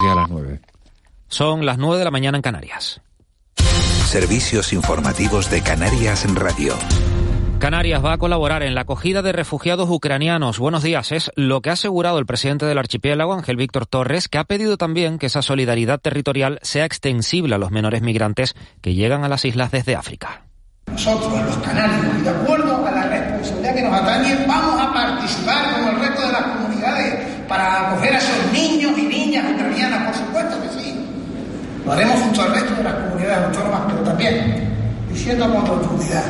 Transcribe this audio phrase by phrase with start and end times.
[0.00, 0.60] a las nueve.
[1.26, 3.00] Son las nueve de la mañana en Canarias.
[4.06, 6.74] Servicios informativos de Canarias en Radio.
[7.58, 10.60] Canarias va a colaborar en la acogida de refugiados ucranianos.
[10.60, 11.10] Buenos días.
[11.10, 14.76] Es lo que ha asegurado el presidente del archipiélago, Ángel Víctor Torres, que ha pedido
[14.76, 19.44] también que esa solidaridad territorial sea extensible a los menores migrantes que llegan a las
[19.44, 20.44] islas desde África.
[20.86, 25.74] Nosotros, los canarios, y de acuerdo a la responsabilidad que nos atañe, vamos a participar
[25.74, 29.87] como el resto de las comunidades para acoger a esos niños y niñas ucranianas, por
[30.38, 30.94] supuesto que sí.
[31.84, 34.68] Lo haremos junto al resto de las comunidades autónomas, pero también,
[35.12, 36.24] diciendo con rotundidad,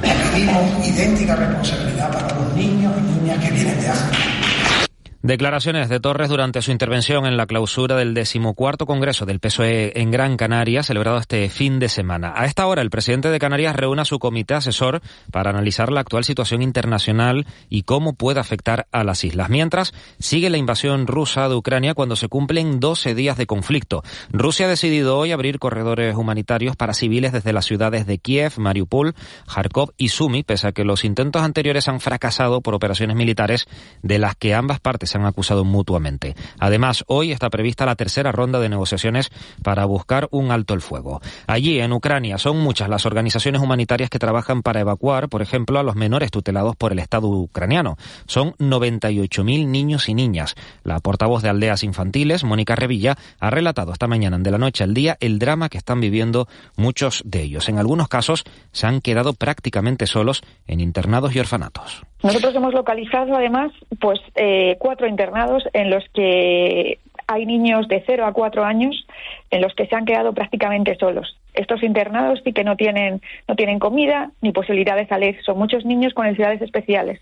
[0.00, 4.83] pedimos idéntica responsabilidad para los niños y niñas que vienen de África.
[5.24, 10.10] Declaraciones de Torres durante su intervención en la clausura del decimocuarto Congreso del PSOE en
[10.10, 12.34] Gran Canaria, celebrado este fin de semana.
[12.36, 16.00] A esta hora, el presidente de Canarias reúne a su comité asesor para analizar la
[16.00, 19.48] actual situación internacional y cómo puede afectar a las islas.
[19.48, 24.02] Mientras, sigue la invasión rusa de Ucrania cuando se cumplen 12 días de conflicto.
[24.28, 29.14] Rusia ha decidido hoy abrir corredores humanitarios para civiles desde las ciudades de Kiev, Mariupol,
[29.46, 33.64] Kharkov y Sumi, pese a que los intentos anteriores han fracasado por operaciones militares
[34.02, 36.34] de las que ambas partes se han acusado mutuamente.
[36.58, 39.30] Además, hoy está prevista la tercera ronda de negociaciones
[39.62, 41.20] para buscar un alto el fuego.
[41.46, 45.84] Allí, en Ucrania, son muchas las organizaciones humanitarias que trabajan para evacuar, por ejemplo, a
[45.84, 47.96] los menores tutelados por el Estado ucraniano.
[48.26, 50.56] Son 98.000 niños y niñas.
[50.82, 54.94] La portavoz de Aldeas Infantiles, Mónica Revilla, ha relatado esta mañana de la noche al
[54.94, 57.68] día el drama que están viviendo muchos de ellos.
[57.68, 62.02] En algunos casos se han quedado prácticamente solos en internados y orfanatos.
[62.24, 68.24] Nosotros hemos localizado además pues eh, cuatro internados en los que hay niños de 0
[68.24, 69.06] a 4 años
[69.50, 71.38] en los que se han quedado prácticamente solos.
[71.52, 75.38] Estos internados sí que no tienen, no tienen comida ni posibilidad de salir.
[75.44, 77.20] Son muchos niños con necesidades especiales.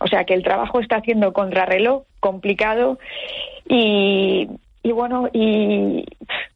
[0.00, 2.98] O sea que el trabajo está haciendo contrarreloj, complicado
[3.68, 4.48] y,
[4.82, 6.06] y bueno, y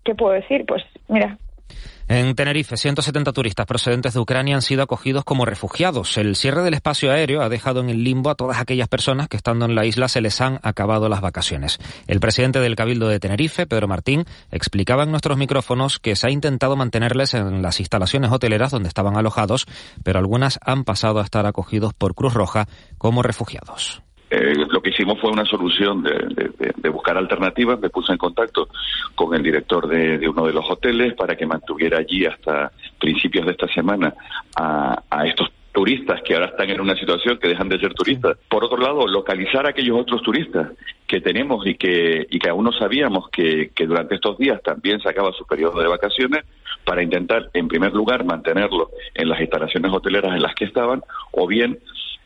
[0.03, 0.65] ¿qué puedo decir?
[0.65, 1.37] Pues mira,
[2.12, 6.18] en Tenerife, 170 turistas procedentes de Ucrania han sido acogidos como refugiados.
[6.18, 9.39] El cierre del espacio aéreo ha dejado en el limbo a todas aquellas personas que
[9.39, 11.78] estando en la isla se les han acabado las vacaciones.
[12.06, 16.30] El presidente del Cabildo de Tenerife, Pedro Martín, explicaba en nuestros micrófonos que se ha
[16.30, 19.64] intentado mantenerles en las instalaciones hoteleras donde estaban alojados,
[20.05, 22.68] pero algunas han pasado a estar acogidos por Cruz Roja
[22.98, 24.02] como refugiados.
[24.35, 27.79] Eh, lo que hicimos fue una solución de, de, de, buscar alternativas.
[27.79, 28.67] Me puse en contacto
[29.15, 33.45] con el director de, de, uno de los hoteles para que mantuviera allí hasta principios
[33.45, 34.15] de esta semana
[34.57, 38.39] a, a estos turistas que ahora están en una situación que dejan de ser turistas.
[38.48, 40.70] Por otro lado, localizar a aquellos otros turistas
[41.07, 44.99] que tenemos y que, y que aún no sabíamos que, que durante estos días también
[45.03, 46.47] se acaba su periodo de vacaciones
[46.87, 51.47] para intentar, en primer lugar, mantenerlos en las instalaciones hoteleras en las que estaban o
[51.47, 51.79] bien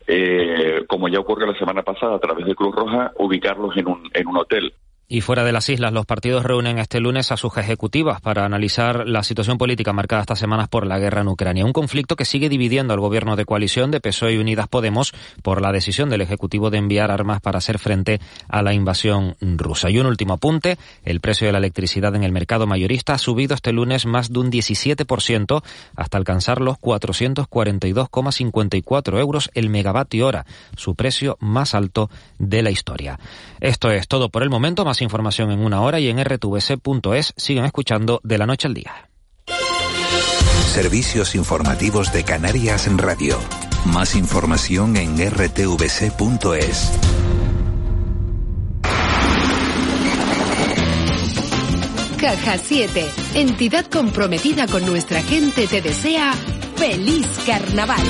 [0.07, 4.09] eh, como ya ocurrió la semana pasada a través de Cruz Roja, ubicarlos en un,
[4.13, 4.73] en un hotel.
[5.09, 9.07] Y fuera de las islas, los partidos reúnen este lunes a sus ejecutivas para analizar
[9.07, 11.63] la situación política marcada estas semanas por la guerra en Ucrania.
[11.63, 15.13] Un conflicto que sigue dividiendo al gobierno de coalición de PSOE y Unidas Podemos
[15.43, 18.19] por la decisión del Ejecutivo de enviar armas para hacer frente
[18.49, 19.89] a la invasión rusa.
[19.89, 23.55] Y un último apunte, el precio de la electricidad en el mercado mayorista ha subido
[23.55, 25.63] este lunes más de un 17%
[25.95, 30.45] hasta alcanzar los 442,54 euros el megavatio hora,
[30.75, 33.17] su precio más alto de la historia.
[33.61, 34.83] Esto es todo por el momento.
[35.03, 37.33] Información en una hora y en rtvc.es.
[37.35, 39.09] Siguen escuchando de la noche al día.
[40.67, 43.37] Servicios informativos de Canarias en Radio.
[43.85, 46.91] Más información en rtvc.es.
[52.17, 56.33] Caja 7, entidad comprometida con nuestra gente, te desea
[56.75, 58.03] feliz carnaval.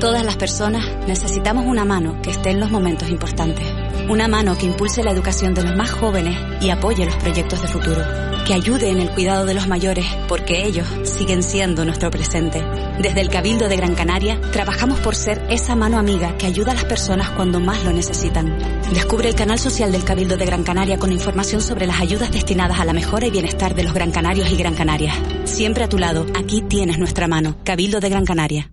[0.00, 3.66] Todas las personas necesitamos una mano que esté en los momentos importantes.
[4.08, 7.66] Una mano que impulse la educación de los más jóvenes y apoye los proyectos de
[7.66, 8.00] futuro.
[8.46, 12.64] Que ayude en el cuidado de los mayores porque ellos siguen siendo nuestro presente.
[13.00, 16.74] Desde el Cabildo de Gran Canaria trabajamos por ser esa mano amiga que ayuda a
[16.76, 18.56] las personas cuando más lo necesitan.
[18.94, 22.78] Descubre el canal social del Cabildo de Gran Canaria con información sobre las ayudas destinadas
[22.78, 25.16] a la mejora y bienestar de los Gran Canarios y Gran Canarias.
[25.44, 27.56] Siempre a tu lado, aquí tienes nuestra mano.
[27.64, 28.70] Cabildo de Gran Canaria.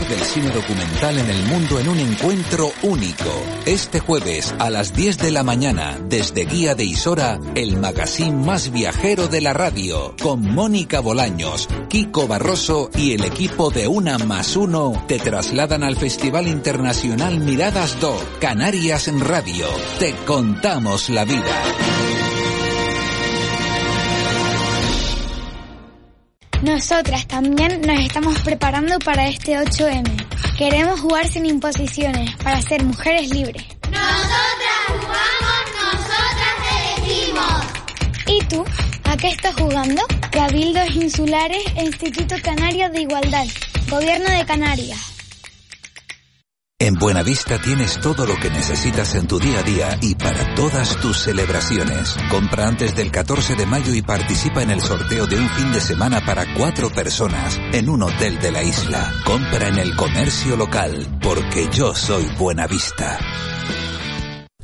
[0.00, 3.30] Del cine documental en el mundo en un encuentro único.
[3.66, 8.72] Este jueves a las 10 de la mañana, desde Guía de Isora, el magazine más
[8.72, 14.56] viajero de la radio, con Mónica Bolaños, Kiko Barroso y el equipo de Una más
[14.56, 19.66] Uno, te trasladan al Festival Internacional Miradas Do, Canarias en Radio.
[19.98, 22.11] Te contamos la vida.
[26.62, 30.56] Nosotras también nos estamos preparando para este 8M.
[30.56, 33.64] Queremos jugar sin imposiciones para ser mujeres libres.
[33.90, 37.64] Nosotras jugamos, nosotras elegimos.
[38.28, 38.64] ¿Y tú?
[39.10, 40.02] ¿A qué estás jugando?
[40.30, 43.46] Cabildos Insulares e Instituto Canario de Igualdad.
[43.90, 45.11] Gobierno de Canarias.
[46.82, 50.96] En Buenavista tienes todo lo que necesitas en tu día a día y para todas
[50.96, 52.16] tus celebraciones.
[52.28, 55.80] Compra antes del 14 de mayo y participa en el sorteo de un fin de
[55.80, 59.12] semana para cuatro personas en un hotel de la isla.
[59.24, 63.16] Compra en el comercio local, porque yo soy Buenavista.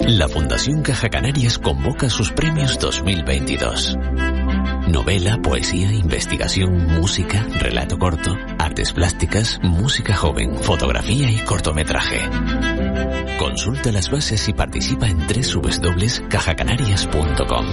[0.00, 3.96] La Fundación Caja Canarias convoca sus premios 2022.
[4.88, 8.36] Novela, poesía, investigación, música, relato corto,
[8.68, 12.20] artes plásticas, música joven, fotografía y cortometraje.
[13.38, 17.66] Consulta las bases y participa en www.cajacanarias.com.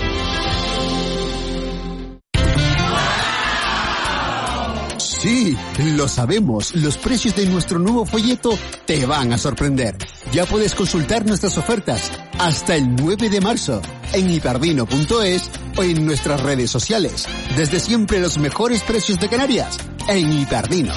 [4.98, 5.58] Sí,
[5.98, 6.74] lo sabemos.
[6.76, 9.98] Los precios de nuestro nuevo folleto te van a sorprender.
[10.32, 12.10] Ya puedes consultar nuestras ofertas
[12.40, 13.82] hasta el 9 de marzo
[14.14, 17.28] en hiperdino.es o en nuestras redes sociales.
[17.58, 20.94] Desde siempre los mejores precios de Canarias en Hiperdino.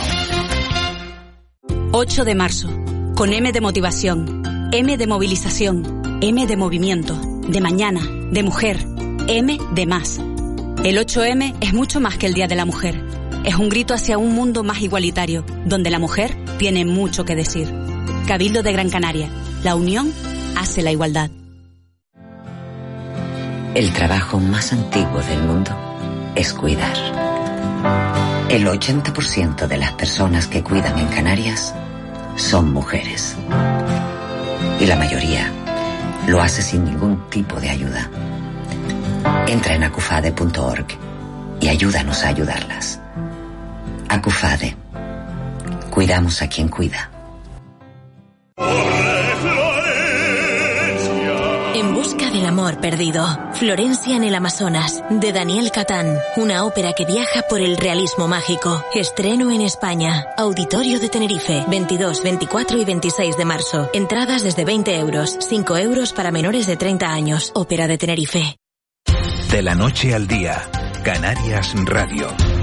[1.93, 2.69] 8 de marzo.
[3.15, 7.15] Con M de motivación, M de movilización, M de movimiento,
[7.49, 8.01] de mañana,
[8.31, 8.85] de mujer,
[9.27, 10.19] M de más.
[10.85, 13.03] El 8M es mucho más que el Día de la Mujer.
[13.45, 17.73] Es un grito hacia un mundo más igualitario, donde la mujer tiene mucho que decir.
[18.27, 19.31] Cabildo de Gran Canaria.
[19.65, 20.13] La unión
[20.57, 21.31] hace la igualdad.
[23.75, 25.77] El trabajo más antiguo del mundo
[26.35, 28.08] es cuidar.
[28.49, 31.75] El 80% de las personas que cuidan en Canarias
[32.37, 33.37] son mujeres.
[34.81, 35.53] Y la mayoría
[36.27, 38.09] lo hace sin ningún tipo de ayuda.
[39.47, 40.87] Entra en acufade.org
[41.61, 42.99] y ayúdanos a ayudarlas.
[44.09, 44.75] Acufade.
[45.91, 47.18] Cuidamos a quien cuida.
[52.59, 53.25] Amor perdido.
[53.53, 56.19] Florencia en el Amazonas, de Daniel Catán.
[56.37, 58.85] Una ópera que viaja por el realismo mágico.
[58.95, 60.27] Estreno en España.
[60.37, 61.65] Auditorio de Tenerife.
[61.69, 63.89] 22, 24 y 26 de marzo.
[63.95, 65.37] Entradas desde 20 euros.
[65.41, 67.53] 5 euros para menores de 30 años.
[67.55, 68.57] Ópera de Tenerife.
[69.53, 70.61] De la noche al día.
[71.05, 72.58] Canarias Radio.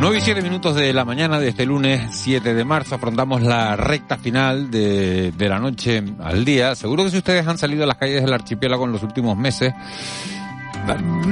[0.00, 3.74] 9 y 7 minutos de la mañana de este lunes 7 de marzo afrontamos la
[3.74, 6.76] recta final de, de, la noche al día.
[6.76, 9.74] Seguro que si ustedes han salido a las calles del archipiélago en los últimos meses,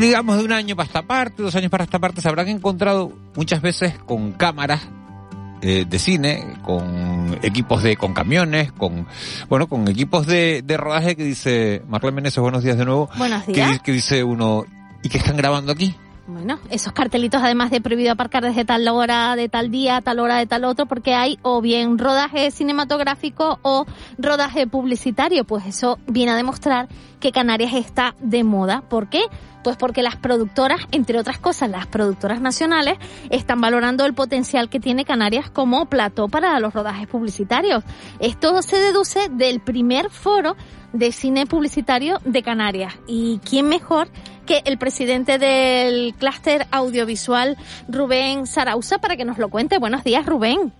[0.00, 3.12] digamos de un año para esta parte, dos años para esta parte, se habrán encontrado
[3.36, 4.88] muchas veces con cámaras
[5.62, 9.06] eh, de cine, con equipos de, con camiones, con,
[9.48, 13.08] bueno, con equipos de, de rodaje que dice, Marlene Meneses, buenos días de nuevo.
[13.16, 13.78] Buenos días.
[13.78, 14.64] Que, que dice uno,
[15.04, 15.94] ¿y qué están grabando aquí?
[16.28, 20.38] Bueno, esos cartelitos además de prohibido aparcar desde tal hora, de tal día, tal hora,
[20.38, 23.86] de tal otro, porque hay o bien rodaje cinematográfico o
[24.18, 26.88] rodaje publicitario, pues eso viene a demostrar
[27.20, 28.82] que Canarias está de moda.
[28.88, 29.22] ¿Por qué?
[29.66, 32.98] Pues porque las productoras, entre otras cosas, las productoras nacionales,
[33.30, 37.82] están valorando el potencial que tiene Canarias como plató para los rodajes publicitarios.
[38.20, 40.54] Esto se deduce del primer foro
[40.92, 42.94] de cine publicitario de Canarias.
[43.08, 44.06] ¿Y quién mejor
[44.46, 47.56] que el presidente del clúster audiovisual,
[47.88, 49.78] Rubén Sarauza, para que nos lo cuente?
[49.78, 50.72] Buenos días, Rubén.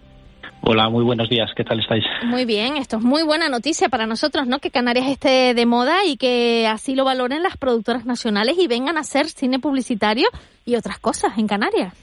[0.68, 1.48] Hola, muy buenos días.
[1.54, 2.02] ¿Qué tal estáis?
[2.24, 4.58] Muy bien, esto es muy buena noticia para nosotros, ¿no?
[4.58, 8.96] Que Canarias esté de moda y que así lo valoren las productoras nacionales y vengan
[8.96, 10.26] a hacer cine publicitario
[10.64, 11.94] y otras cosas en Canarias.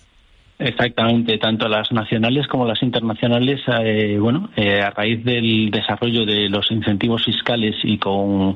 [0.59, 6.47] Exactamente, tanto las nacionales como las internacionales, eh, bueno, eh, a raíz del desarrollo de
[6.47, 8.53] los incentivos fiscales y con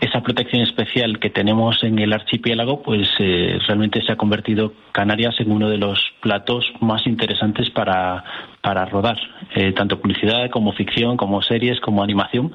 [0.00, 5.40] esa protección especial que tenemos en el archipiélago, pues eh, realmente se ha convertido Canarias
[5.40, 8.24] en uno de los platos más interesantes para,
[8.60, 9.18] para rodar,
[9.54, 12.52] eh, tanto publicidad como ficción, como series, como animación.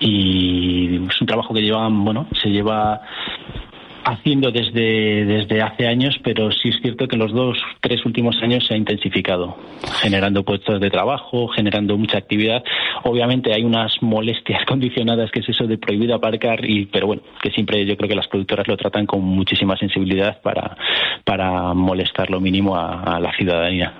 [0.00, 3.00] Y es un trabajo que llevan, bueno, se lleva
[4.06, 8.36] haciendo desde, desde hace años, pero sí es cierto que en los dos, tres últimos
[8.40, 9.56] años se ha intensificado,
[10.00, 12.62] generando puestos de trabajo, generando mucha actividad.
[13.02, 17.50] Obviamente hay unas molestias condicionadas, que es eso de prohibido aparcar, y, pero bueno, que
[17.50, 20.76] siempre yo creo que las productoras lo tratan con muchísima sensibilidad para,
[21.24, 23.92] para molestar lo mínimo a, a la ciudadanía.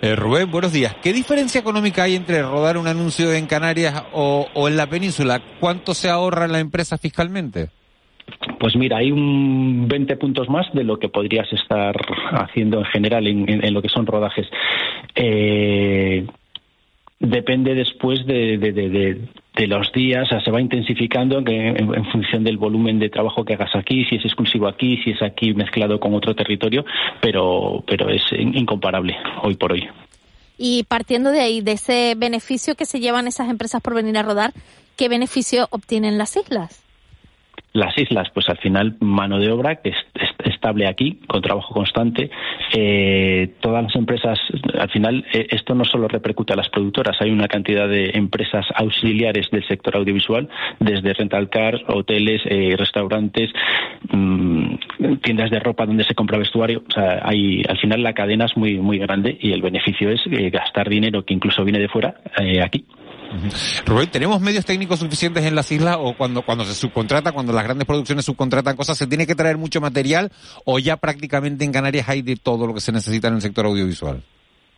[0.00, 0.96] Eh, Rubén, buenos días.
[1.00, 5.40] ¿Qué diferencia económica hay entre rodar un anuncio en Canarias o, o en la península?
[5.60, 7.68] ¿Cuánto se ahorra la empresa fiscalmente?
[8.58, 11.94] Pues mira, hay un 20 puntos más de lo que podrías estar
[12.32, 14.46] haciendo en general en, lo que son rodajes.
[15.14, 16.26] Eh,
[17.18, 19.18] depende después de,
[19.66, 23.74] los días, o sea, se va intensificando en, función del volumen de trabajo que hagas
[23.76, 26.84] aquí, si es exclusivo aquí, si es aquí mezclado con otro territorio,
[27.20, 29.88] pero, pero es in- incomparable hoy por hoy.
[30.58, 34.22] Y partiendo de ahí, de ese beneficio que se llevan esas empresas por venir a
[34.22, 34.52] rodar,
[34.96, 36.81] ¿qué beneficio obtienen las islas?
[37.74, 41.72] Las islas, pues al final mano de obra que es, es- estable aquí, con trabajo
[41.74, 42.30] constante.
[42.74, 44.38] Eh, todas las empresas,
[44.78, 48.66] al final eh, esto no solo repercute a las productoras, hay una cantidad de empresas
[48.74, 50.48] auxiliares del sector audiovisual,
[50.80, 53.50] desde rental cars, hoteles, eh, restaurantes,
[54.10, 54.74] mm,
[55.22, 56.82] tiendas de ropa donde se compra vestuario.
[56.88, 60.20] O sea, hay, al final la cadena es muy muy grande y el beneficio es
[60.30, 62.84] eh, gastar dinero que incluso viene de fuera eh, aquí.
[63.86, 67.64] Rubén, ¿tenemos medios técnicos suficientes en las islas o cuando, cuando se subcontrata, cuando las
[67.64, 70.30] grandes producciones subcontratan cosas, se tiene que traer mucho material
[70.64, 73.66] o ya prácticamente en Canarias hay de todo lo que se necesita en el sector
[73.66, 74.22] audiovisual?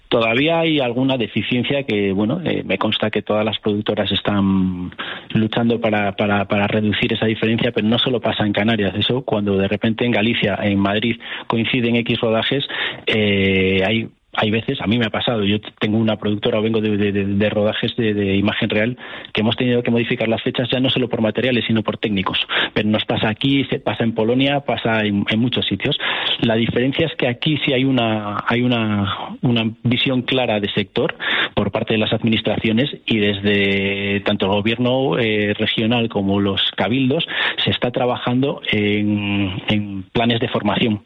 [0.08, 4.92] Todavía hay alguna deficiencia que, bueno, eh, me consta que todas las productoras están
[5.30, 8.94] luchando para, para, para reducir esa diferencia, pero no solo pasa en Canarias.
[8.96, 11.16] Eso, cuando de repente en Galicia, en Madrid,
[11.48, 12.64] coinciden X rodajes,
[13.06, 16.80] eh, hay hay veces, a mí me ha pasado, yo tengo una productora o vengo
[16.80, 18.96] de, rodajes de, imagen real
[19.32, 22.38] que hemos tenido que modificar las fechas ya no solo por materiales, sino por técnicos.
[22.72, 25.96] Pero nos pasa aquí, se pasa en Polonia, pasa en, en muchos sitios.
[26.40, 31.14] La diferencia es que aquí sí hay una, hay una, una visión clara de sector
[31.54, 37.26] por parte de las administraciones y desde tanto el gobierno eh, regional como los cabildos
[37.62, 41.02] se está trabajando en, en planes de formación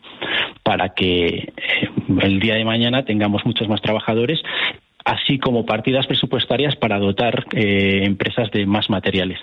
[0.62, 1.52] para que eh,
[2.20, 4.40] el día de mañana tengamos muchos más trabajadores
[5.08, 9.38] así como partidas presupuestarias para dotar eh, empresas de más materiales.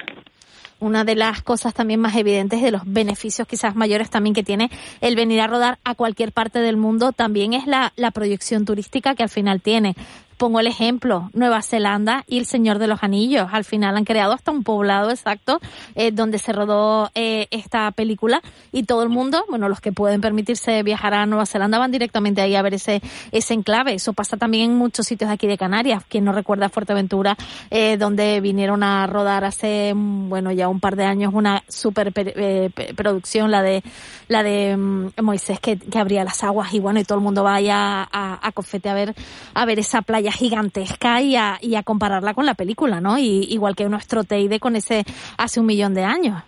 [0.80, 4.70] Una de las cosas también más evidentes de los beneficios quizás mayores también que tiene
[5.00, 9.16] el venir a rodar a cualquier parte del mundo también es la, la proyección turística
[9.16, 9.96] que al final tiene.
[10.38, 13.48] Pongo el ejemplo, Nueva Zelanda y El Señor de los Anillos.
[13.54, 15.62] Al final han creado hasta un poblado exacto
[15.96, 18.42] eh, donde se rodó eh, esta película
[18.74, 22.42] y todo el mundo, bueno, los que pueden permitirse viajar a Nueva Zelanda van directamente
[22.42, 23.02] ahí a ver ese,
[23.32, 23.94] ese enclave.
[23.94, 26.04] Eso pasa también en muchos sitios aquí de Canarias.
[26.10, 27.38] Quien no recuerda Fuerteventura,
[27.72, 32.12] eh, donde vinieron a rodar hace, mm, bueno, ya un par de años una super
[32.12, 33.84] per- eh, producción, la de,
[34.28, 37.42] la de mm, Moisés que, que abría las aguas y bueno, y todo el mundo
[37.44, 39.16] vaya a, a Cofete a ver,
[39.54, 43.18] a ver esa playa gigantesca y a, y a compararla con la película, ¿no?
[43.18, 45.04] Y, igual que nuestro Teide con ese
[45.38, 46.42] hace un millón de años.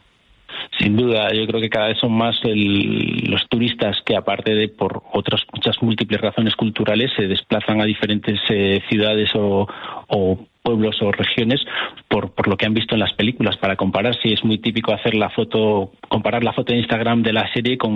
[0.80, 4.68] Sin duda, yo creo que cada vez son más el- los turistas que, aparte de
[4.70, 9.68] por otras muchas múltiples razones culturales, se desplazan a diferentes eh, ciudades o,
[10.08, 11.62] o pueblos o regiones
[12.10, 14.94] por, por lo que han visto en las películas para comparar si es muy típico
[14.94, 17.92] hacer la foto comparar la foto de Instagram de la serie con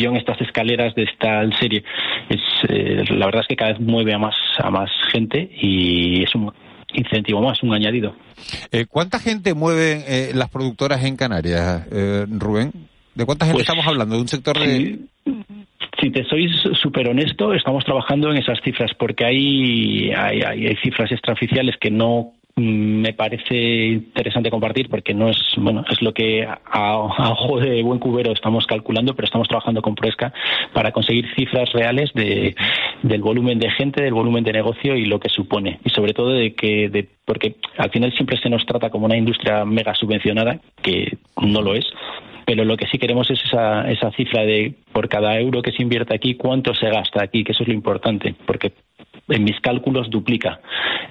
[0.00, 1.82] yo en estas escaleras de esta serie
[2.28, 6.22] es eh, la verdad es que cada vez mueve a más a más gente y
[6.24, 6.52] es un
[6.92, 8.14] incentivo más un añadido
[8.72, 12.72] Eh, ¿Cuánta gente mueven eh, las productoras en Canarias, eh, Rubén?
[13.14, 14.14] ¿De cuánta gente Pues, estamos hablando?
[14.16, 14.98] ¿De un sector de...?
[15.98, 21.10] Si te soy súper honesto, estamos trabajando en esas cifras porque hay, hay, hay- cifras
[21.12, 22.62] extraoficiales que no mm,
[23.02, 26.98] me parece interesante compartir porque no es bueno es lo que a, a
[27.32, 30.32] ojo de buen cubero estamos calculando pero estamos trabajando con Proesca
[30.72, 32.54] para conseguir cifras reales de,
[33.02, 35.80] del volumen de gente del volumen de negocio y lo que supone.
[35.84, 39.16] Y sobre todo de que de, porque al final siempre se nos trata como una
[39.16, 41.84] industria mega subvencionada que no lo es
[42.50, 45.84] pero lo que sí queremos es esa, esa cifra de por cada euro que se
[45.84, 48.72] invierte aquí, cuánto se gasta aquí, que eso es lo importante, porque
[49.28, 50.60] en mis cálculos duplica.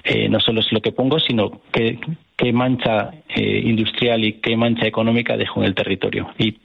[0.04, 1.98] Eh, no solo es lo que pongo, sino qué,
[2.36, 6.28] qué mancha eh, industrial y qué mancha económica dejo en el territorio.
[6.36, 6.58] Y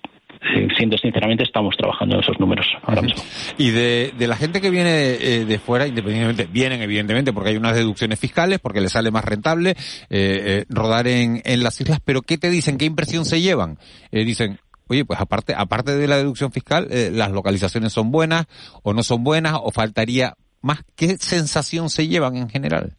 [0.54, 3.24] eh, siendo sinceramente, estamos trabajando en esos números ahora mismo.
[3.58, 7.58] Y de, de la gente que viene de, de fuera, independientemente, vienen evidentemente porque hay
[7.58, 9.76] unas deducciones fiscales, porque les sale más rentable eh,
[10.10, 12.78] eh, rodar en, en las islas, pero ¿qué te dicen?
[12.78, 13.78] ¿Qué impresión se llevan?
[14.12, 18.46] Dicen, oye, pues aparte, aparte de la deducción fiscal, eh, las localizaciones son buenas
[18.84, 20.80] o no son buenas o faltaría más.
[20.96, 22.98] ¿Qué sensación se llevan en general?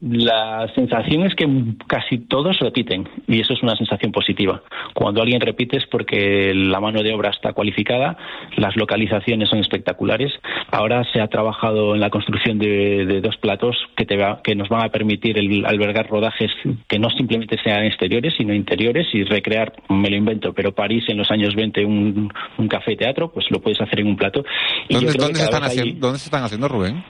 [0.00, 1.46] La sensación es que
[1.86, 4.60] casi todos repiten y eso es una sensación positiva.
[4.92, 8.16] Cuando alguien repite es porque la mano de obra está cualificada,
[8.56, 10.32] las localizaciones son espectaculares.
[10.72, 14.56] Ahora se ha trabajado en la construcción de, de dos platos que, te va- que
[14.56, 16.50] nos van a permitir el- albergar rodajes
[16.88, 21.18] que no simplemente sean exteriores, sino interiores y recrear, me lo invento, pero París en
[21.18, 24.44] los años 20 un, un café teatro, pues lo puedes hacer en un plato.
[24.88, 26.42] Y yo ¿Dónde, creo dónde que se cada están vez hay- haciendo, ¿Dónde se están
[26.44, 27.04] haciendo, Rubén?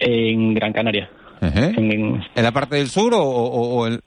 [0.00, 1.10] En Gran Canaria.
[1.40, 4.00] En- ¿En la parte del sur o, o- o en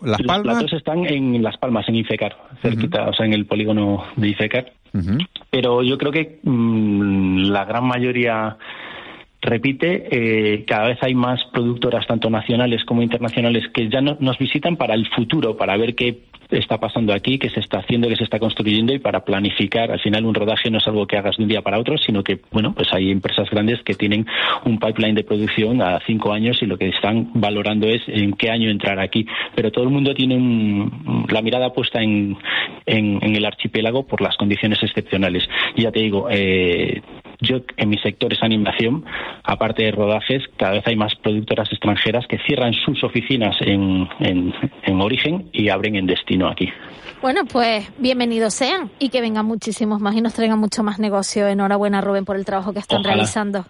[0.00, 0.56] Las Los Palmas?
[0.58, 4.72] platos están en Las Palmas, en Infecar, cerquita, o sea, en el polígono de Infecar.
[4.92, 5.18] Ujú.
[5.50, 8.56] Pero yo creo que mm, la gran mayoría
[9.44, 14.38] repite, eh, cada vez hay más productoras, tanto nacionales como internacionales, que ya no- nos
[14.38, 16.18] visitan para el futuro, para ver qué
[16.50, 19.90] está pasando aquí, qué se está haciendo, qué se está construyendo y para planificar.
[19.90, 22.22] Al final, un rodaje no es algo que hagas de un día para otro, sino
[22.22, 24.26] que, bueno, pues hay empresas grandes que tienen
[24.64, 28.50] un pipeline de producción a cinco años y lo que están valorando es en qué
[28.50, 29.26] año entrar aquí.
[29.54, 32.36] Pero todo el mundo tiene un- la mirada puesta en,
[32.86, 35.48] en, el archipiélago por las condiciones excepcionales.
[35.76, 37.00] Ya te digo, eh,
[37.44, 39.04] yo en mi sector es animación,
[39.42, 44.54] aparte de rodajes, cada vez hay más productoras extranjeras que cierran sus oficinas en, en,
[44.82, 46.68] en origen y abren en destino aquí.
[47.22, 51.46] Bueno, pues bienvenidos sean y que vengan muchísimos más y nos traigan mucho más negocio.
[51.48, 53.14] Enhorabuena, Rubén, por el trabajo que están Ojalá.
[53.14, 53.64] realizando.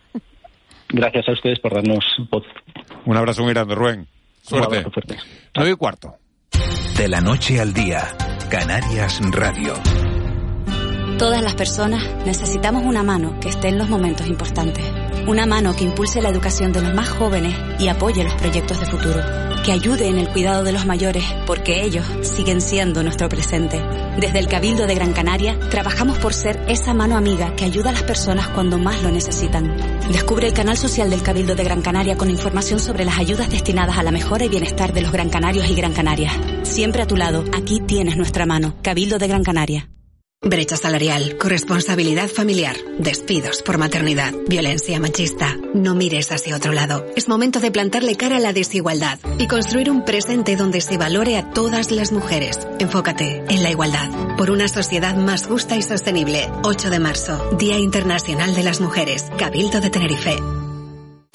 [0.88, 2.45] Gracias a ustedes por darnos voz.
[3.04, 4.07] Un abrazo muy grande, Rubén.
[4.43, 4.85] Suerte.
[5.54, 6.14] Nueve y cuarto.
[6.99, 8.00] De la noche al día,
[8.50, 9.75] Canarias Radio.
[11.18, 14.85] Todas las personas necesitamos una mano que esté en los momentos importantes.
[15.28, 18.87] Una mano que impulse la educación de los más jóvenes y apoye los proyectos de
[18.87, 19.21] futuro.
[19.64, 23.80] Que ayude en el cuidado de los mayores, porque ellos siguen siendo nuestro presente.
[24.18, 27.92] Desde el Cabildo de Gran Canaria, trabajamos por ser esa mano amiga que ayuda a
[27.92, 29.76] las personas cuando más lo necesitan.
[30.11, 33.97] Descubre el canal social del Cabildo de Gran Canaria con información sobre las ayudas destinadas
[33.97, 36.35] a la mejora y bienestar de los Gran Canarios y Gran Canarias.
[36.64, 38.75] Siempre a tu lado, aquí tienes nuestra mano.
[38.83, 39.94] Cabildo de Gran Canaria.
[40.47, 45.57] Brecha salarial, corresponsabilidad familiar, despidos por maternidad, violencia machista.
[45.73, 47.07] No mires hacia otro lado.
[47.17, 51.39] Es momento de plantarle cara a la desigualdad y construir un presente donde se valore
[51.39, 52.59] a todas las mujeres.
[52.79, 54.37] Enfócate en la igualdad.
[54.37, 56.51] Por una sociedad más justa y sostenible.
[56.63, 59.25] 8 de marzo, Día Internacional de las Mujeres.
[59.39, 60.37] Cabildo de Tenerife.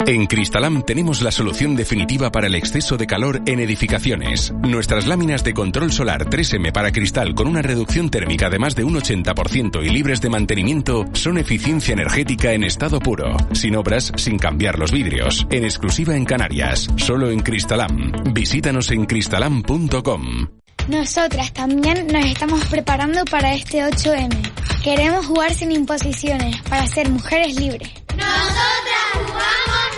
[0.06, 4.52] En Cristalam tenemos la solución definitiva para el exceso de calor en edificaciones.
[4.62, 8.84] Nuestras láminas de control solar 3M para cristal con una reducción térmica de más de
[8.84, 14.38] un 80% y libres de mantenimiento son eficiencia energética en estado puro, sin obras, sin
[14.38, 18.12] cambiar los vidrios, en exclusiva en Canarias, solo en Cristalam.
[18.32, 20.48] Visítanos en cristalam.com.
[20.88, 24.82] Nosotras también nos estamos preparando para este 8M.
[24.82, 27.90] Queremos jugar sin imposiciones para ser mujeres libres.
[28.16, 29.89] Nosotras jugamos.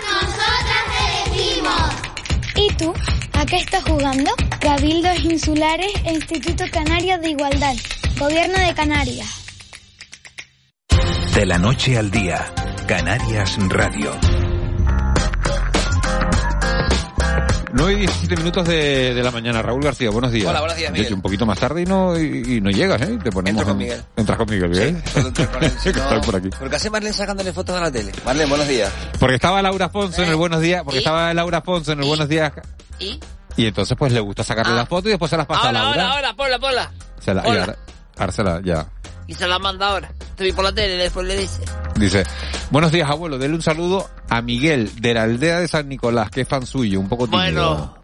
[2.55, 2.93] ¿Y tú?
[3.33, 4.31] ¿A qué estás jugando?
[4.59, 7.75] Cabildos Insulares e Instituto Canario de Igualdad.
[8.19, 9.27] Gobierno de Canarias.
[11.35, 12.45] De la noche al día,
[12.87, 14.11] Canarias Radio.
[17.75, 19.61] 9 y 17 minutos de, de la mañana.
[19.61, 20.47] Raúl García, buenos días.
[20.47, 21.13] Hola, buenos días, De hecho, Miguel.
[21.15, 23.17] un poquito más tarde y no, y, y no llegas, ¿eh?
[23.23, 24.03] Te ponemos Entro con en- Miguel.
[24.15, 25.03] Entras con Miguel, ¿bien?
[25.11, 25.71] solo entro con él,
[26.25, 26.49] por aquí.
[26.59, 28.11] Porque hace Marlene sacándole fotos a la tele.
[28.23, 28.91] Marlene, buenos días.
[29.19, 30.99] Porque estaba Laura Afonso en el Buenos Días, porque ¿Y?
[30.99, 32.51] estaba Laura Afonso en el Buenos Días.
[32.99, 33.19] ¿Y?
[33.57, 34.77] Y entonces pues le gusta sacarle Ah.
[34.77, 36.03] la foto y después se las pasa a Ahora, Laura.
[36.03, 36.91] ahora, ahora, ponla, ponla.
[37.19, 37.75] Se la, ahora,
[38.17, 38.85] ahora se la- ya.
[39.27, 40.11] Y se la manda ahora.
[40.35, 41.61] Te vi por la tele y después le dice.
[41.95, 42.23] Dice,
[42.71, 46.41] buenos días abuelo, dele un saludo a Miguel de la aldea de San Nicolás, que
[46.41, 47.75] es fan suyo, un poco tímido.
[47.75, 47.97] Bueno,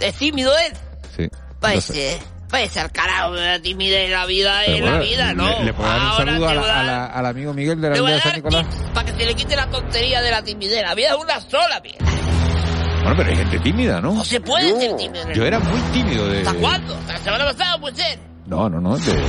[0.00, 0.72] es tímido él.
[1.16, 1.28] Sí.
[1.60, 2.18] Parece,
[2.50, 5.46] parece al carajo de la timidez la vida, Pero en la vida, ¿no?
[5.46, 7.96] Le, le puedo dar un Ahora saludo a la- a al amigo Miguel de la
[7.96, 8.66] aldea de San Nicolás.
[8.92, 10.82] para que se le quite la tontería de la timidez.
[10.82, 11.96] La vida es una sola, mía.
[13.02, 14.14] Bueno, pero hay gente tímida, ¿no?
[14.14, 15.30] No se puede ser tímido.
[15.32, 16.38] Yo era muy tímido de...
[16.38, 16.94] ¿Hasta cuándo?
[16.96, 18.18] Hasta la semana pasada puede ser.
[18.46, 19.20] No, no, no, de, de-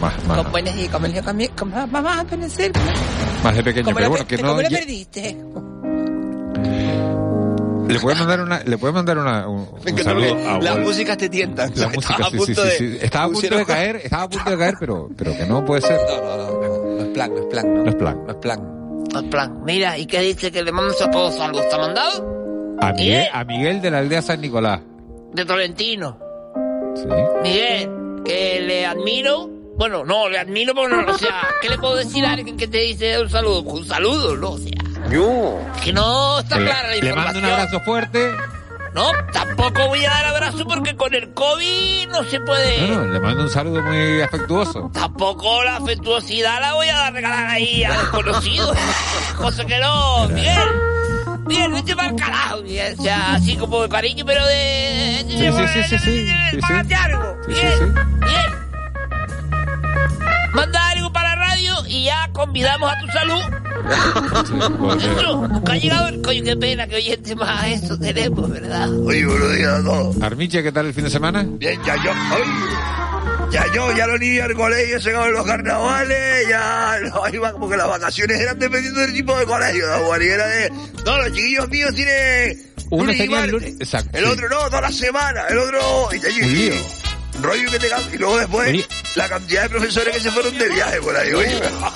[0.00, 2.70] más, más, buenos y como el con mi, con mamá, a conocer.
[3.42, 4.48] más de pequeño, ¿Cómo pero bueno, que no...
[4.48, 5.36] ¿Cómo ya- perdiste?
[7.88, 10.58] le puedes mandar una, le puedes mandar una, un, un Es que saludo no, a
[10.60, 11.70] Las músicas te tientan.
[11.74, 12.98] La Estaba música, a sí, sí, punto sí, de- sí.
[13.02, 15.82] Estaba a punto de caer, estaba a punto de caer, pero, pero que no puede
[15.82, 16.00] ser.
[16.08, 17.82] No, no, no, no, no es plan, no es plan, no.
[17.82, 18.24] No es plan.
[18.24, 18.60] No es plan.
[19.14, 20.50] En plan, mira, ¿y qué dice?
[20.50, 21.64] Que le mando a todos saludos.
[21.66, 22.76] ¿Está mandado?
[22.80, 24.80] A Miguel, a Miguel de la aldea San Nicolás.
[25.34, 26.18] De Tolentino.
[26.94, 27.06] Sí.
[27.42, 27.90] Miguel,
[28.24, 29.48] que le admiro.
[29.76, 32.68] Bueno, no, le admiro, pero no, o sea, ¿qué le puedo decir a alguien que
[32.68, 33.64] te dice un saludo?
[33.64, 34.50] Pues un saludo, ¿no?
[34.50, 34.70] O sea,
[35.10, 35.58] Yo.
[35.82, 38.30] que no está Le, clara la le mando un abrazo fuerte.
[38.94, 42.88] No, tampoco voy a dar abrazo porque con el COVID no se puede.
[42.88, 44.90] No, no, le mando un saludo muy afectuoso.
[44.92, 48.76] Tampoco la afectuosidad la voy a dar regalar ahí a desconocidos.
[49.38, 50.91] Cosa que no, Miguel.
[51.46, 52.58] Miguel, vete para el carajo.
[52.58, 55.24] O sea, así como de cariño, pero de.
[55.28, 56.94] Sí, sí, sí, sí, sí, sí, sí.
[56.94, 57.36] algo.
[57.46, 57.52] Sí.
[58.20, 58.62] Miguel.
[60.54, 63.42] Manda algo para la radio y ya convidamos a tu salud.
[65.64, 68.90] Que ha llegado el coño, qué pena que oyente más eso tenemos, ¿verdad?
[69.00, 70.22] Oye, buenos días a todos.
[70.22, 71.44] Armiche, ¿qué tal el fin de semana?
[71.46, 72.42] Bien, ya yo, ay,
[73.52, 77.68] ya yo, ya los niños del colegio se acaban los carnavales, ya no, iba como
[77.68, 80.70] que las vacaciones eran dependiendo del tipo de colegio, la y era de,
[81.04, 83.52] no, los chiquillos míos tienen Uno lunes y martes.
[83.52, 84.30] lunes- exacto, el sí.
[84.30, 86.74] otro no, toda la semana, el otro, y, y- lío.
[87.42, 88.86] rollo que te y luego después,
[89.16, 91.50] la cantidad de profesores que se fueron de viaje por ahí, oye,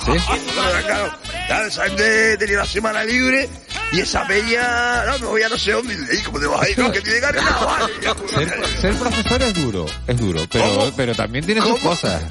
[0.05, 0.11] ¿Sí?
[0.85, 1.11] claro,
[1.47, 3.49] claro, de, tenía la semana libre,
[3.93, 6.69] Y esa peña, no, me voy a no sé dónde, y como te vas a
[6.69, 7.89] ir, no, que tiene carnaval.
[8.29, 12.21] Ser, ser profesor es duro, es duro, pero, pero también tiene sus cosas.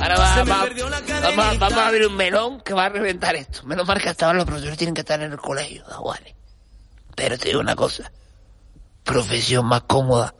[0.00, 0.66] Ahora va, va-
[1.34, 3.62] vamos, vamos a abrir un melón que va a reventar esto.
[3.64, 6.20] Menos mal que hasta ahora los profesores tienen que estar en el colegio, da igual.
[7.14, 8.10] Pero te digo una cosa.
[9.02, 10.34] Profesión más cómoda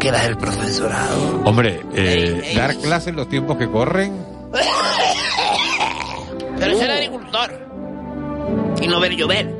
[0.00, 1.42] que la del profesorado.
[1.44, 4.26] Hombre, eh, dar clases en los tiempos que corren,
[6.66, 7.68] Pero ser agricultor.
[8.80, 9.54] Y no ver llover.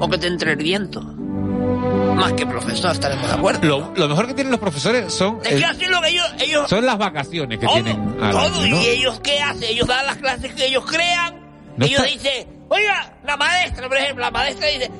[0.00, 1.00] O que te entre el viento.
[1.02, 3.66] Más que profesor, estaremos de acuerdo.
[3.66, 6.08] lo, lo mejor que tienen los profesores son, Es el- que así es lo que
[6.08, 6.26] ellos...
[6.38, 8.40] ellos son las vacaciones que Todo, tienen al todo.
[8.40, 8.80] año, ¿no?
[8.82, 9.64] ¿Y ellos qué hacen?
[9.64, 11.34] Ellos dan las clases que ellos crean.
[11.76, 14.90] No ellos está- dicen, oiga, la maestra, por ejemplo, la maestra dice,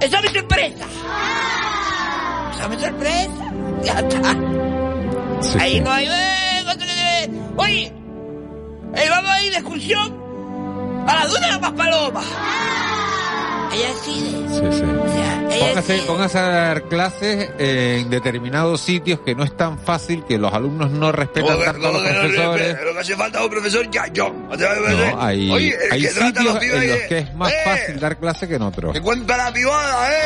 [0.00, 0.84] esa es mi sorpresa.
[2.54, 3.52] Esa es mi sorpresa.
[3.82, 4.36] Ya está.
[5.60, 6.06] Ahí no hay...
[6.06, 7.92] eh, Oye,
[8.94, 10.16] eh, vamos a ir de excursión
[11.08, 12.22] a las dunas de Paspaloma.
[13.72, 14.30] Ella decide.
[14.48, 14.82] Sí, sí.
[14.82, 16.06] ella Póngase, decide.
[16.06, 20.90] póngase a dar clases en determinados sitios que no es tan fácil que los alumnos
[20.90, 22.76] no respetan ¿Cómo que- tanto a los que profesores.
[22.84, 24.48] Lo que hace falta es un profesor yayón.
[24.48, 27.52] No, hay, Oye, el hay que trata a los pibes en los que es más
[27.52, 28.92] eh, fácil dar clase que en otros.
[28.94, 30.16] Que cuenta la pibada, ¿eh?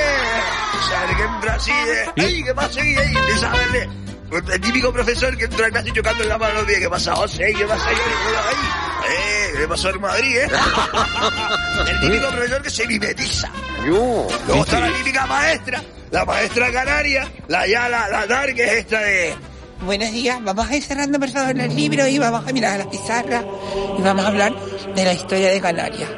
[0.78, 1.72] O sea, que entra así
[2.16, 2.24] de...
[2.24, 2.94] ¡Ey, qué pasa ahí!
[2.96, 3.14] ahí?
[3.16, 3.88] Empieza a verle...
[4.32, 6.78] El típico profesor que entra a clase chocando en la mano los pies.
[6.78, 7.52] ¿Qué pasa, José?
[7.56, 7.96] ¿Qué pasa ahí?
[9.10, 9.52] ¡Eh!
[9.58, 10.48] ¿Qué pasó en Madrid, eh?
[11.90, 13.50] El típico profesor que se mimetiza.
[13.84, 14.28] Luego
[14.64, 19.00] está la típica maestra, la maestra canaria, la ya, la, la dar, que es esta
[19.00, 19.34] de...
[19.84, 22.84] Buenos días, vamos a ir cerrando por favor el libro y vamos a mirar a
[22.84, 23.42] la pizarra
[23.98, 24.54] y vamos a hablar
[24.94, 26.08] de la historia de Canarias.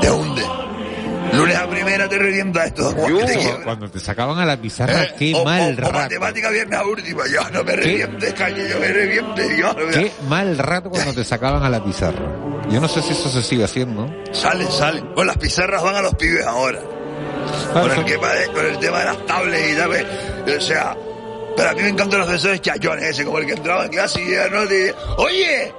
[0.00, 0.42] Te hunde.
[1.98, 2.90] Lunes a primera te revienta esto.
[2.92, 3.64] Juan, que te quiebra.
[3.64, 5.92] Cuando te sacaban a la pizarra, Eh, qué o- mal o, o rato.
[5.92, 7.22] matemática viernes a última.
[7.26, 9.48] Yo no me revientes, calle, yo me reviente.
[9.54, 12.22] Dios, no me- Qué mal rato cuando te sacaban a la pizarra.
[12.70, 14.08] Yo no sé si eso se sigue haciendo.
[14.32, 15.06] Salen, salen.
[15.14, 16.80] Pues las pizarras van a los pibes ahora.
[17.72, 19.88] Con el, tema de, con el tema de las tablets y tal.
[19.88, 20.96] pues, O sea,
[21.56, 24.22] pero a mí me encantan los profesores chayones ese, como el que entraba en clase
[24.22, 25.72] y ya no te Oye,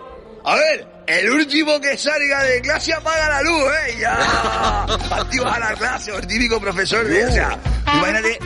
[0.43, 3.95] a ver, el último que salga de clase apaga la luz, ¿eh?
[3.99, 4.83] Ya.
[5.11, 7.59] Activas a la clase, el típico profesor de, o sea,
[7.93, 8.39] imagínate,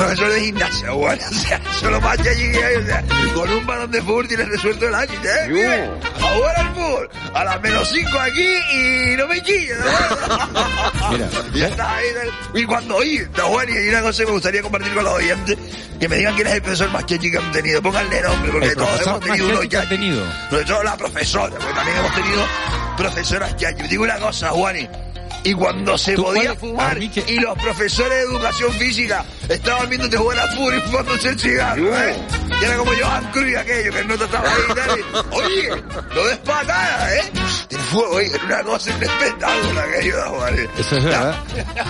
[0.00, 3.50] profesor de gimnasia, bueno, o sea, eso es lo más que hay, o sea, con
[3.50, 5.90] un balón de fútbol tienes resuelto el año, ¿eh?
[6.20, 11.10] Ahora el fútbol, a las menos 5 aquí y no me chilles, ¿no?
[11.10, 12.06] Mira, Ya está ahí.
[12.14, 15.04] del- Y cuando oye, está bueno, y hay una cosa que me gustaría compartir con
[15.04, 15.58] los oyentes,
[15.98, 17.82] que me digan quién es el profesor más chechi que han tenido.
[17.82, 19.88] Pónganle nombre, porque El todos hemos tenido uno ya.
[19.88, 20.24] tenido.
[20.66, 22.42] Todo la profesora, porque también hemos tenido
[22.96, 23.82] profesoras chachi.
[23.88, 24.88] Digo una cosa, Juani.
[25.42, 30.48] Y cuando se podía fumar y los profesores de educación física estaban viéndote jugar a
[30.48, 32.14] fútbol y fumándose el cigarro, ¿eh?
[32.60, 34.98] Y era como Johan Cruz aquello, que no te estaba ahí y tal.
[34.98, 35.82] y, Oye,
[36.14, 37.32] no des patada, ¿eh?
[37.70, 40.62] El fuego, oye, era una cosa, un espectáculo aquello, Juani.
[40.78, 41.34] Eso es verdad.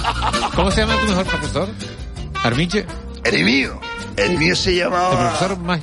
[0.55, 1.69] ¿Cómo se llama tu mejor profesor?
[2.45, 2.87] ¿Armiche?
[3.25, 3.81] El mío.
[4.17, 5.19] El mío se El llamaba...
[5.33, 5.81] profesor más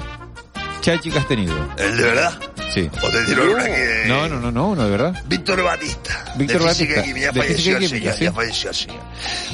[0.82, 1.54] chachi que has tenido.
[1.78, 2.40] ¿El de verdad?
[2.74, 2.90] Sí.
[3.02, 4.04] ¿O te tiró una que...
[4.08, 5.24] No, no, no, no, uno de verdad.
[5.28, 6.26] Víctor Batista.
[6.36, 7.26] Víctor de física Batista, y química.
[7.28, 8.24] Ya de falleció y el señor, sí.
[8.26, 9.00] ya falleció el señor.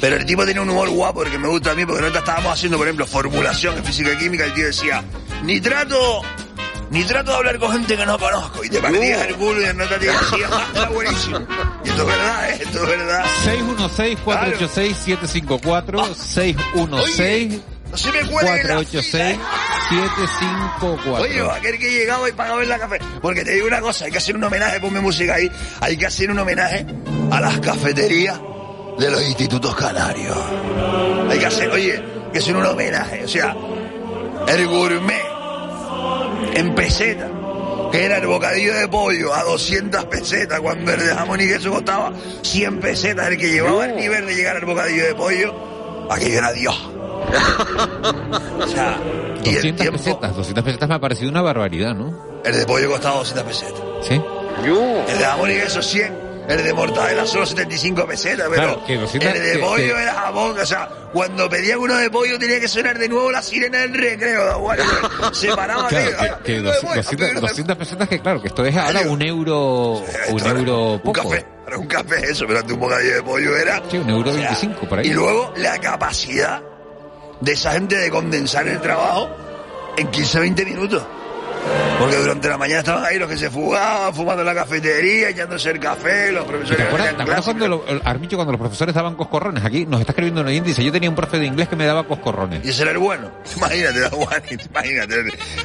[0.00, 2.52] Pero el tipo tenía un humor guapo, porque me gusta a mí, porque nosotros estábamos
[2.52, 5.02] haciendo, por ejemplo, formulación en física y química, el tío decía,
[5.44, 6.22] ni trato...
[6.90, 8.62] Ni trato de hablar con gente que no conozco.
[8.62, 11.38] Y te partías el culo y no te decía, "Ah, está buenísimo.
[11.84, 12.58] Y esto es verdad, ¿eh?
[12.62, 13.24] Esto es verdad.
[13.44, 16.14] 616-486-754.
[16.14, 17.60] 616
[17.94, 19.38] Se me cuelgue en la 486
[19.88, 21.22] 754.
[21.22, 22.98] Oye, aquel que llegaba y pagaba en la café.
[23.20, 25.50] Porque te digo una cosa, hay que hacer un homenaje, ponme música ahí.
[25.80, 26.86] Hay que hacer un homenaje
[27.30, 28.40] a las cafeterías
[28.98, 30.36] de los institutos canarios.
[31.30, 33.24] Hay que hacer, oye, hay que hacer un homenaje.
[33.24, 33.54] O sea,
[34.48, 35.22] el gourmet
[36.54, 37.28] en peseta,
[37.92, 41.70] que era el bocadillo de pollo a 200 pesetas, cuando el de jamón y queso
[41.70, 46.38] costaba 100 pesetas, el que llevaba el nivel de llegar al bocadillo de pollo, aquello
[46.38, 46.93] era Dios.
[48.60, 48.98] O sea,
[49.44, 50.36] y el 200 tiempo, pesetas.
[50.36, 52.40] 200 pesetas me ha parecido una barbaridad, ¿no?
[52.44, 53.80] el de pollo costaba 200 pesetas.
[54.02, 54.20] Sí.
[54.62, 56.24] El de jamón y queso 100.
[56.46, 60.02] El de mortadela solo 75 pesetas, pero Claro, que 200 el de que- pollo que-
[60.02, 60.58] era jamón.
[60.60, 63.94] O sea, cuando pedían uno de pollo tenía que sonar de nuevo la sirena del
[63.94, 64.58] recreo.
[64.58, 64.84] Bueno,
[65.32, 66.10] se paraba Claro,
[66.42, 68.76] que, que de 200, pollo, 200 amigo de 200 pesetas que claro, que esto es
[68.76, 70.04] ahora un euro, un
[70.36, 71.22] Esto era euro un poco.
[71.30, 73.82] café, era un café eso, pero antes un bocadillo de pollo era...
[73.90, 75.06] Sí, un euro o sea, 25 por ahí.
[75.06, 76.62] Y luego la capacidad
[77.40, 79.28] de esa gente de condensar el trabajo
[79.96, 81.02] en 15-20 minutos.
[81.98, 85.70] Porque durante la mañana estaban ahí los que se fugaban, fumando en la cafetería, echándose
[85.70, 86.76] el café, los profesores...
[86.76, 89.64] ¿Te acuerdas, ¿te acuerdas cuando, lo- Armicho, cuando los profesores daban coscorrones?
[89.64, 91.76] Aquí nos está escribiendo un oyente y dice, yo tenía un profe de inglés que
[91.76, 92.66] me daba coscorrones.
[92.66, 93.30] Y ese era el bueno.
[93.56, 93.98] Imagínate,
[94.68, 95.14] imagínate.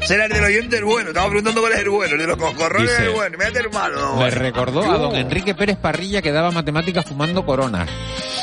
[0.02, 1.10] Ese era el del oyente el bueno.
[1.10, 2.14] Estaba preguntando cuál es el bueno.
[2.14, 3.38] El de los coscorrones Dice- el bueno.
[3.38, 4.16] Mírate el malo.
[4.16, 7.90] Me recordó a don Enrique Pérez Parrilla que daba matemáticas fumando coronas.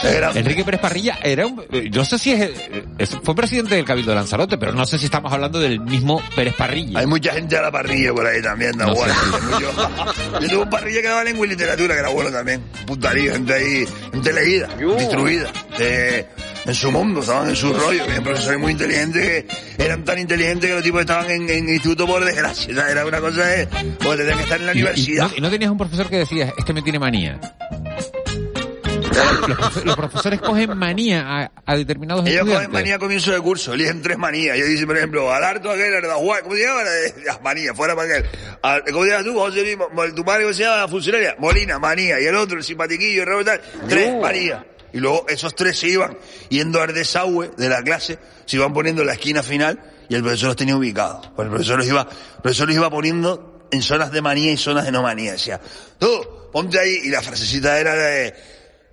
[0.02, 1.62] Era- Enrique Pérez Parrilla era un...
[1.92, 2.50] No sé si es,
[2.98, 6.22] es- Fue presidente del Cabildo de Lanzarote, pero no sé si estamos hablando del mismo
[6.35, 6.98] Pérez Parrilla.
[7.00, 9.00] Hay mucha gente a la parrilla por ahí también, No sé.
[10.40, 12.62] Yo tuve un parrilla que daba lengua y literatura, que era bueno también.
[12.87, 15.50] Puntaría, gente ahí, gente leída, distruida.
[15.78, 16.26] de-
[16.66, 18.02] en su mundo, estaban en su rollo.
[18.02, 19.44] Había profesores muy inteligentes
[19.76, 22.72] que eran tan inteligentes que los tipos estaban en, en instituto por desgracia.
[22.72, 23.68] O sea, era una cosa de,
[24.00, 25.28] pues tenían que estar en la Y- y- universidad.
[25.28, 27.38] no, y no tenías un profesor que decía, este me tiene manía.
[29.16, 33.40] Los, profe- los profesores cogen manía a, a determinados Ellos cogen manía a comienzo de
[33.40, 34.57] curso, eligen tres manías.
[34.57, 36.81] Ellos dicen, por ejemplo, al harto aquel, al da Juan, ¿cómo se llama?
[37.24, 38.92] Las manías, fuera para aquel.
[38.92, 39.35] ¿Cómo te llamas tú?
[39.35, 40.76] José Luis, tu padre, ¿cómo se llama?
[40.76, 41.37] La funcionaria.
[41.38, 42.20] Molina, manía.
[42.20, 43.52] Y el otro, el simpatiquillo, el Roberto,
[43.88, 44.64] tres manías.
[44.92, 46.16] Y luego esos tres se iban
[46.48, 50.22] yendo al desagüe de la clase, se iban poniendo en la esquina final y el
[50.22, 51.31] profesor los tenía ubicados.
[51.37, 54.57] Pues el profesor los iba, el profesor los iba poniendo en zonas de manía y
[54.57, 55.33] zonas de no manía.
[55.33, 55.61] Decía,
[55.98, 57.00] tú, ponte ahí.
[57.05, 58.35] Y la frasecita era de,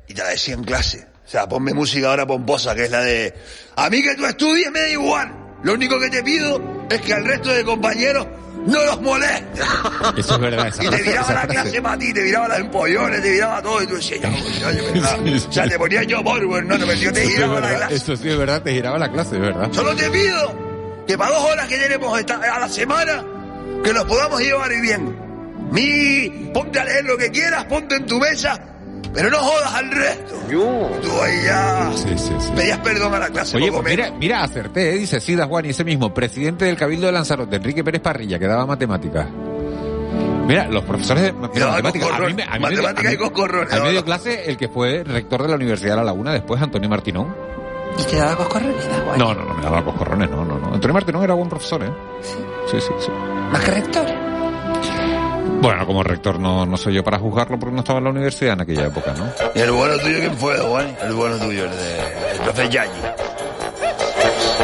[0.08, 1.08] y te la decía en clase.
[1.26, 3.34] O sea, ponme música ahora pomposa, que es la de...
[3.76, 5.32] A mí que tú estudies me da igual.
[5.64, 8.28] Lo único que te pido es que al resto de compañeros
[8.68, 9.66] no los molestes.
[10.18, 11.48] Eso es verdad, esa Y te esa la frase.
[11.48, 13.82] clase para ti, te viraba las empollones, te viraba todo.
[13.82, 15.20] Y tú decías, ya, ya, ya, ¿verdad?
[15.48, 17.96] O sea, te ponía yo Borwer, no, pero yo te giraba la clase.
[17.96, 19.70] eso sí es verdad, te giraba la clase, verdad.
[19.72, 23.24] Solo te pido que para dos horas que tenemos esta- a la semana,
[23.84, 25.18] que nos podamos llevar bien.
[25.72, 28.60] Mi, ponte a leer lo que quieras, ponte en tu mesa,
[29.14, 30.36] pero no jodas al resto.
[30.50, 32.52] Tú ahí ya Sí, sí, sí.
[32.56, 33.58] pedías perdón a la clase.
[33.58, 34.98] Oye, pues mira, acerté, ¿eh?
[34.98, 38.48] dice Sidas Juan y ese mismo, presidente del Cabildo de Lanzarote, Enrique Pérez Parrilla, que
[38.48, 39.28] daba matemáticas.
[40.46, 41.86] Mira, los profesores de mira, matemáticas.
[41.86, 43.92] A mí, coscorrón, me- a mí me- matemáticas a mí- y coscorrones, A mí me
[43.92, 47.34] dio clase el que fue rector de la Universidad de La Laguna, después Antonio Martinón.
[47.98, 48.76] ¿Y te daba coscorrones?
[49.18, 50.74] No, no, no me daba coscorrones, no, no, no.
[50.74, 51.92] Antonio Martinón era buen profesor, ¿eh?
[52.70, 53.12] Sí, sí, sí.
[53.52, 54.06] Más que rector.
[55.62, 58.54] Bueno, como rector no, no soy yo para juzgarlo porque no estaba en la universidad
[58.54, 59.32] en aquella época, ¿no?
[59.56, 60.96] ¿Y el bueno tuyo quién fue, Juan?
[61.02, 62.92] El bueno tuyo, el de el profe Yayi.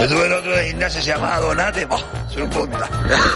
[0.01, 1.99] Yo tuve el otro de gimnasia, se llamaba Donate, ¡bah!
[2.29, 2.87] Soy un punta.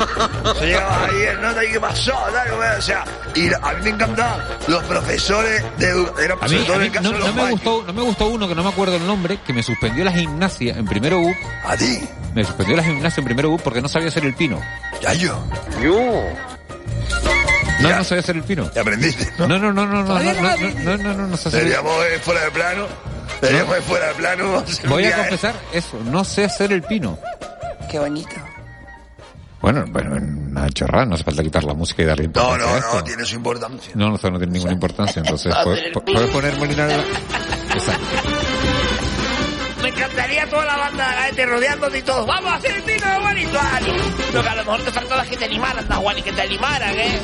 [0.59, 2.13] Yo llegaba ahí, el nota, ¿y qué pasó?
[2.29, 3.03] Era, O sea,
[3.35, 6.39] y a mí me encantaban los profesores de educación.
[6.41, 8.69] A mí, a mí no, no me gustó, no me gustó uno que no me
[8.69, 11.33] acuerdo el nombre, que me suspendió la gimnasia en primero U.
[11.65, 11.99] ¿A ti?
[12.33, 14.59] Me suspendió la gimnasia en primero U porque no sabía hacer el pino.
[15.01, 15.37] Ya yo.
[17.89, 18.69] No, no sabía hacer el pino.
[18.75, 19.33] ¿Y aprendiste?
[19.37, 21.61] No, no, no, no, no, no, no, no no, no, no, no, no sé hacer
[21.61, 22.87] el Deberíamos ir fuera de plano.
[23.41, 24.63] Deberíamos ir fuera de plano.
[24.87, 27.17] Voy a Ya, confesar eso, no sé hacer el pino.
[27.89, 28.29] Qué bonito.
[29.61, 32.73] Bueno, bueno, una chorrada, no hace falta quitar la música y darle No, importancia no,
[32.73, 32.95] a esto.
[32.95, 33.91] no, tiene su importancia.
[33.95, 36.85] No, no, eso no tiene ninguna importancia, entonces puedes, poner Molina.
[37.73, 38.05] Exacto.
[39.81, 42.25] Me encantaría toda la banda de la gente rodeándote y todo.
[42.25, 43.91] Vamos a hacer el pino de Juanito, Ali.
[44.33, 46.17] Lo que a lo mejor te faltaba es que te animaran, ¿no, Juan?
[46.17, 47.19] Y que te animaran, ¿eh?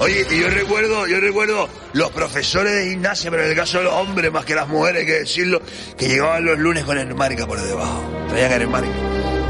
[0.00, 3.84] Oye, y yo recuerdo, yo recuerdo los profesores de gimnasia, pero en el caso de
[3.84, 5.62] los hombres más que las mujeres, hay que decirlo,
[5.96, 8.02] que llegaban los lunes con el marca por debajo.
[8.28, 8.88] Traían el marca.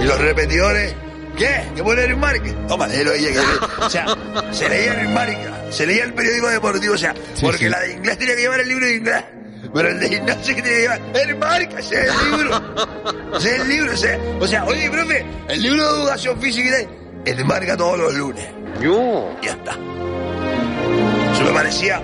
[0.01, 0.95] Y los repetidores,
[1.37, 1.65] ¿qué?
[1.75, 2.45] ¿Qué pone el marca?
[2.69, 3.25] Toma, léelo ahí.
[3.25, 3.39] que-
[3.85, 4.07] O sea,
[4.53, 7.69] se leía el marca, se leía el periódico deportivo, o sea, Sí, porque sí.
[7.71, 9.25] la de inglés tenía que llevar el libro de inglés.
[9.73, 13.37] Pero el de gimnasia que tenía que llevar el marca, ese es el libro.
[13.39, 14.19] Ese es el libro, ese.
[14.39, 16.77] O sea, oye, profe, el libro de educación física
[17.25, 18.47] y el marca todos los lunes.
[18.81, 19.31] Yo.
[19.43, 19.73] Ya está.
[19.73, 22.01] Eso me parecía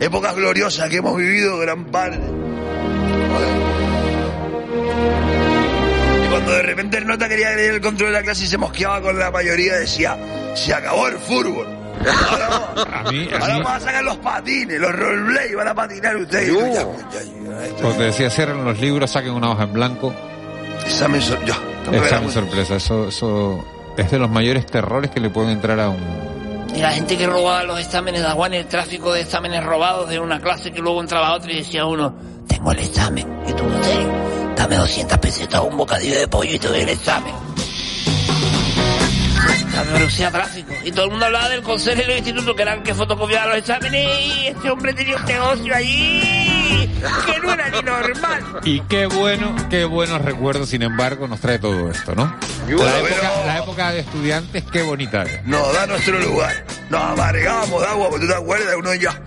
[0.00, 2.18] épocas gloriosas que hemos vivido gran parte.
[6.24, 8.58] Y cuando de repente el nota quería tener el control de la clase y se
[8.58, 10.16] mosqueaba con la mayoría, decía,
[10.54, 11.66] se acabó el fútbol.
[12.06, 15.68] Ahora, vamos- A mí, a ahora mí, vamos a sacar los patines, los roleplay, van
[15.68, 16.48] a patinar ustedes.
[16.48, 20.14] Tú, ya, te decía cierren los libros, saquen una hoja en blanco.
[20.84, 21.38] Examen, sor-.
[21.92, 23.64] Examen sorpresa, eso, eso
[23.96, 25.98] es de los mayores terrores que le pueden entrar a un...
[26.74, 30.18] Y la gente que robaba los exámenes de Juan, el tráfico de exámenes robados de
[30.18, 32.14] una clase que luego entraba a otra y decía uno,
[32.48, 33.26] tengo el examen.
[33.48, 33.98] Y tú, "Sí,
[34.56, 37.32] dame 200 pesetas, un bocadillo de pollo y te doy el examen.
[39.74, 40.72] La velocidad tráfico.
[40.84, 43.58] Y todo el mundo hablaba del consejero del instituto, que era el que fotocopiaba los
[43.58, 46.90] exámenes, y este hombre tenía un negocio allí
[47.26, 48.60] que no era ni normal.
[48.64, 52.24] Y qué bueno, qué buenos recuerdos, sin embargo, nos trae todo esto, ¿no?
[52.24, 55.42] La pero- época, la época de estudiantes, qué bonita era.
[55.44, 56.64] Nos da nuestro lugar.
[56.88, 59.20] Nos amargábamos de agua, porque tú te acuerdas, uno ya.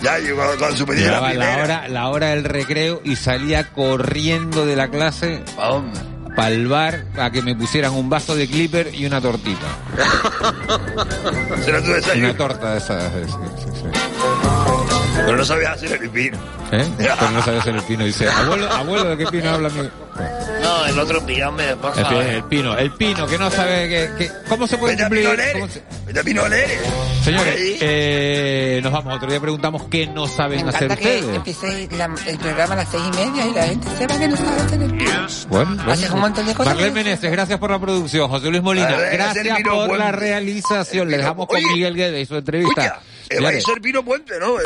[0.00, 0.42] Ya llegó
[0.76, 5.42] suspendía la Llegaba la hora, la hora del recreo y salía corriendo de la clase
[5.58, 5.98] ¿A dónde?
[6.68, 9.66] Bar a que me pusieran un vaso de clipper y una tortita.
[11.64, 12.28] Será tu desayuno.
[12.28, 13.12] Una torta de esas.
[13.12, 14.67] sí, sí, sí.
[15.24, 16.38] Pero no sabía hacer el pino.
[16.72, 16.86] ¿Eh?
[16.98, 18.04] Pero no sabes hacer el pino.
[18.04, 19.88] Dice, abuelo, abuelo, ¿de qué pino habla mi...?
[20.62, 22.24] No, el otro pillame, por El, favor.
[22.24, 25.28] pi- el pino, el pino, que no sabe que, que- cómo se puede cumplir.
[25.52, 26.78] cómo se- Vete a Pinolere.
[27.22, 27.78] Señores, Ahí.
[27.80, 29.14] eh, nos vamos.
[29.16, 31.36] Otro día preguntamos qué no Me saben hacer que ustedes.
[31.36, 34.36] empiece la- el programa a las seis y media y la gente sepa que no
[34.36, 35.10] sabe hacer el pino.
[35.48, 35.92] Bueno, bueno.
[35.92, 36.74] Haces un montón de cosas.
[36.74, 38.28] Marlene Meneses, gracias por la producción.
[38.28, 41.08] José Luis Molina, gracias por la realización.
[41.10, 42.82] Le dejamos con Oye, Miguel Guedes y su entrevista.
[42.82, 44.54] Va a Señores, ser Pino Puente, ¿no?